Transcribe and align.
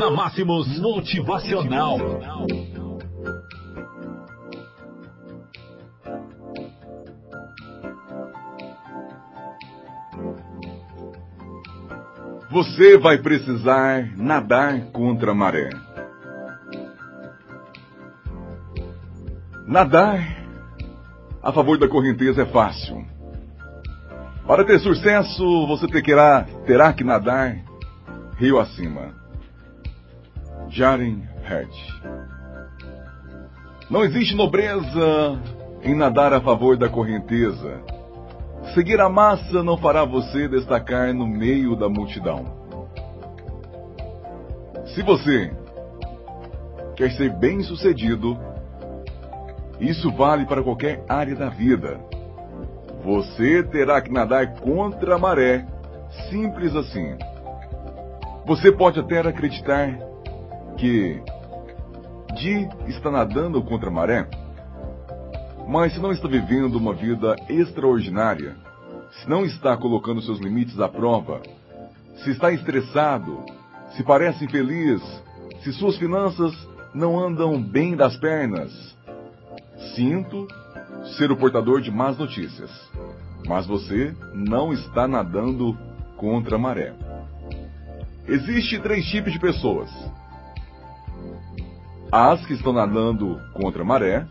Na 0.00 0.10
Máximos 0.10 0.78
Motivacional. 0.78 1.98
Você 12.50 12.96
vai 12.96 13.18
precisar 13.18 14.16
nadar 14.16 14.86
contra 14.86 15.32
a 15.32 15.34
maré. 15.34 15.68
Nadar 19.66 20.18
a 21.42 21.52
favor 21.52 21.76
da 21.76 21.86
correnteza 21.86 22.40
é 22.40 22.46
fácil. 22.46 23.04
Para 24.46 24.64
ter 24.64 24.80
sucesso, 24.80 25.66
você 25.66 25.86
terá, 25.88 26.44
terá 26.64 26.90
que 26.94 27.04
nadar 27.04 27.58
rio 28.38 28.58
acima. 28.58 29.19
Jaren 30.70 31.22
Hert. 31.44 31.74
Não 33.90 34.04
existe 34.04 34.36
nobreza 34.36 35.36
em 35.82 35.96
nadar 35.96 36.32
a 36.32 36.40
favor 36.40 36.76
da 36.76 36.88
correnteza. 36.88 37.82
Seguir 38.72 39.00
a 39.00 39.08
massa 39.08 39.64
não 39.64 39.76
fará 39.76 40.04
você 40.04 40.46
destacar 40.46 41.12
no 41.12 41.26
meio 41.26 41.74
da 41.74 41.88
multidão. 41.88 42.44
Se 44.94 45.02
você 45.02 45.52
quer 46.94 47.10
ser 47.12 47.30
bem 47.36 47.62
sucedido, 47.62 48.38
isso 49.80 50.12
vale 50.12 50.46
para 50.46 50.62
qualquer 50.62 51.04
área 51.08 51.34
da 51.34 51.48
vida. 51.48 51.98
Você 53.04 53.64
terá 53.64 54.00
que 54.00 54.12
nadar 54.12 54.60
contra 54.60 55.16
a 55.16 55.18
maré, 55.18 55.66
simples 56.28 56.76
assim. 56.76 57.16
Você 58.46 58.70
pode 58.70 59.00
até 59.00 59.18
acreditar 59.20 59.98
que 60.80 61.22
Di 62.34 62.66
está 62.88 63.10
nadando 63.10 63.62
contra 63.62 63.90
a 63.90 63.92
maré, 63.92 64.26
mas 65.68 65.92
se 65.92 66.00
não 66.00 66.10
está 66.10 66.26
vivendo 66.26 66.76
uma 66.76 66.94
vida 66.94 67.36
extraordinária, 67.50 68.56
se 69.10 69.28
não 69.28 69.44
está 69.44 69.76
colocando 69.76 70.22
seus 70.22 70.38
limites 70.38 70.80
à 70.80 70.88
prova, 70.88 71.42
se 72.24 72.30
está 72.30 72.50
estressado, 72.50 73.44
se 73.94 74.02
parece 74.02 74.46
infeliz, 74.46 75.02
se 75.62 75.70
suas 75.74 75.98
finanças 75.98 76.56
não 76.94 77.18
andam 77.18 77.60
bem 77.62 77.94
das 77.94 78.16
pernas, 78.16 78.72
sinto 79.94 80.48
ser 81.18 81.30
o 81.30 81.36
portador 81.36 81.82
de 81.82 81.90
más 81.90 82.16
notícias, 82.16 82.70
mas 83.46 83.66
você 83.66 84.14
não 84.32 84.72
está 84.72 85.06
nadando 85.06 85.76
contra 86.16 86.56
a 86.56 86.58
maré. 86.58 86.94
Existem 88.26 88.80
três 88.80 89.04
tipos 89.06 89.32
de 89.32 89.38
pessoas: 89.38 89.90
as 92.10 92.44
que 92.44 92.54
estão 92.54 92.72
nadando 92.72 93.40
contra 93.52 93.82
a 93.82 93.84
maré, 93.84 94.26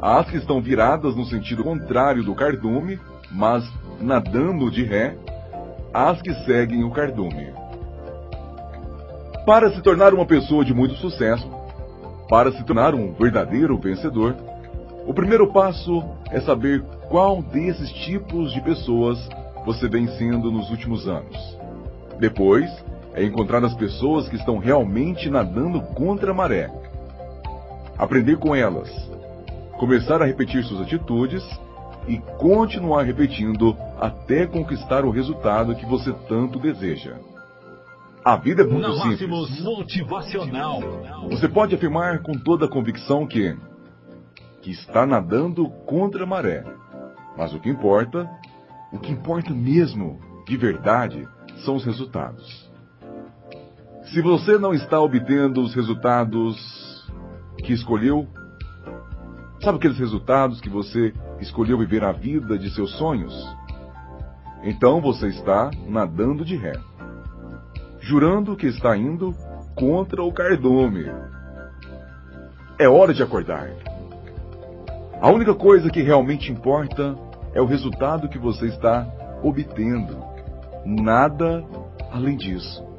as 0.00 0.28
que 0.28 0.36
estão 0.36 0.60
viradas 0.60 1.14
no 1.14 1.24
sentido 1.24 1.62
contrário 1.62 2.24
do 2.24 2.34
cardume, 2.34 2.98
mas 3.30 3.64
nadando 4.00 4.70
de 4.70 4.84
ré, 4.84 5.16
as 5.92 6.20
que 6.20 6.34
seguem 6.44 6.82
o 6.84 6.90
cardume. 6.90 7.52
Para 9.46 9.70
se 9.72 9.80
tornar 9.82 10.12
uma 10.12 10.26
pessoa 10.26 10.64
de 10.64 10.74
muito 10.74 10.94
sucesso, 10.96 11.48
para 12.28 12.50
se 12.50 12.64
tornar 12.64 12.94
um 12.94 13.12
verdadeiro 13.12 13.78
vencedor, 13.78 14.34
o 15.06 15.14
primeiro 15.14 15.52
passo 15.52 16.02
é 16.30 16.40
saber 16.40 16.82
qual 17.08 17.42
desses 17.42 17.90
tipos 17.90 18.52
de 18.52 18.60
pessoas 18.62 19.18
você 19.64 19.88
vem 19.88 20.08
sendo 20.08 20.50
nos 20.50 20.70
últimos 20.70 21.06
anos. 21.06 21.58
Depois, 22.18 22.70
é 23.14 23.24
encontrar 23.24 23.64
as 23.64 23.74
pessoas 23.74 24.28
que 24.28 24.36
estão 24.36 24.58
realmente 24.58 25.30
nadando 25.30 25.80
contra 25.94 26.32
a 26.32 26.34
maré. 26.34 26.70
Aprender 27.96 28.36
com 28.36 28.54
elas. 28.54 28.90
Começar 29.78 30.20
a 30.20 30.26
repetir 30.26 30.64
suas 30.64 30.82
atitudes 30.82 31.42
e 32.08 32.18
continuar 32.38 33.04
repetindo 33.04 33.76
até 34.00 34.46
conquistar 34.46 35.04
o 35.04 35.10
resultado 35.10 35.74
que 35.74 35.86
você 35.86 36.12
tanto 36.28 36.58
deseja. 36.58 37.16
A 38.24 38.36
vida 38.36 38.62
é 38.62 38.66
muito 38.66 38.92
simples. 39.16 39.60
Motivacional. 39.62 40.80
Você 41.30 41.48
pode 41.48 41.74
afirmar 41.74 42.20
com 42.22 42.32
toda 42.32 42.66
a 42.66 42.68
convicção 42.68 43.26
que 43.26 43.56
que 44.62 44.70
está 44.70 45.04
nadando 45.04 45.68
contra 45.84 46.24
a 46.24 46.26
maré. 46.26 46.64
Mas 47.36 47.52
o 47.52 47.60
que 47.60 47.68
importa, 47.68 48.26
o 48.90 48.98
que 48.98 49.12
importa 49.12 49.52
mesmo, 49.52 50.18
de 50.46 50.56
verdade, 50.56 51.28
são 51.66 51.76
os 51.76 51.84
resultados. 51.84 52.72
Se 54.12 54.20
você 54.20 54.58
não 54.58 54.74
está 54.74 55.00
obtendo 55.00 55.62
os 55.62 55.74
resultados 55.74 56.56
que 57.58 57.72
escolheu, 57.72 58.28
sabe 59.62 59.78
aqueles 59.78 59.98
resultados 59.98 60.60
que 60.60 60.68
você 60.68 61.12
escolheu 61.40 61.78
viver 61.78 62.04
a 62.04 62.12
vida 62.12 62.58
de 62.58 62.70
seus 62.70 62.90
sonhos? 62.98 63.34
Então 64.62 65.00
você 65.00 65.28
está 65.28 65.70
nadando 65.88 66.44
de 66.44 66.54
ré, 66.54 66.74
jurando 68.00 68.56
que 68.56 68.66
está 68.66 68.96
indo 68.96 69.34
contra 69.74 70.22
o 70.22 70.32
cardume. 70.32 71.06
É 72.78 72.88
hora 72.88 73.14
de 73.14 73.22
acordar. 73.22 73.70
A 75.20 75.30
única 75.30 75.54
coisa 75.54 75.88
que 75.88 76.02
realmente 76.02 76.52
importa 76.52 77.16
é 77.54 77.60
o 77.60 77.66
resultado 77.66 78.28
que 78.28 78.38
você 78.38 78.66
está 78.66 79.06
obtendo. 79.42 80.22
Nada 80.84 81.64
além 82.12 82.36
disso. 82.36 82.93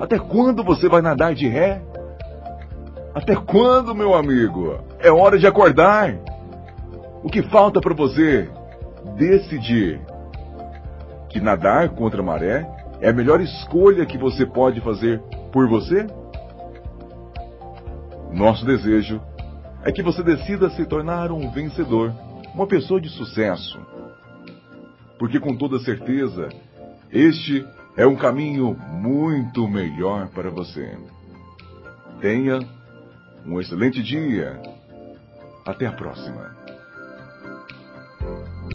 Até 0.00 0.18
quando 0.18 0.62
você 0.62 0.88
vai 0.88 1.02
nadar 1.02 1.34
de 1.34 1.48
ré? 1.48 1.82
Até 3.14 3.34
quando, 3.34 3.94
meu 3.94 4.14
amigo? 4.14 4.78
É 5.00 5.10
hora 5.10 5.38
de 5.38 5.46
acordar. 5.46 6.14
O 7.22 7.28
que 7.28 7.42
falta 7.42 7.80
para 7.80 7.94
você 7.94 8.48
decidir 9.16 10.00
que 11.28 11.40
nadar 11.40 11.88
contra 11.90 12.20
a 12.20 12.24
maré 12.24 12.66
é 13.00 13.08
a 13.08 13.12
melhor 13.12 13.40
escolha 13.40 14.06
que 14.06 14.16
você 14.16 14.46
pode 14.46 14.80
fazer 14.80 15.20
por 15.52 15.68
você? 15.68 16.06
Nosso 18.32 18.64
desejo 18.64 19.20
é 19.84 19.90
que 19.90 20.02
você 20.02 20.22
decida 20.22 20.70
se 20.70 20.84
tornar 20.84 21.32
um 21.32 21.50
vencedor, 21.50 22.12
uma 22.54 22.66
pessoa 22.66 23.00
de 23.00 23.08
sucesso. 23.08 23.80
Porque 25.18 25.40
com 25.40 25.56
toda 25.56 25.80
certeza, 25.80 26.48
este 27.10 27.66
é 27.98 28.06
um 28.06 28.14
caminho 28.14 28.76
muito 28.92 29.66
melhor 29.66 30.28
para 30.28 30.50
você. 30.50 30.96
Tenha 32.20 32.60
um 33.44 33.60
excelente 33.60 34.00
dia. 34.00 34.62
Até 35.66 35.86
a 35.86 35.92
próxima. 35.92 36.56